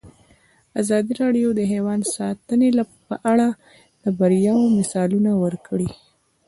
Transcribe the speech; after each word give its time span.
ازادي 0.81 1.11
راډیو 1.21 1.49
د 1.55 1.61
حیوان 1.71 1.99
ساتنه 2.15 2.67
په 3.07 3.15
اړه 3.31 3.47
د 4.01 4.03
بریاوو 4.17 4.73
مثالونه 4.77 5.31
ورکړي. 5.43 5.89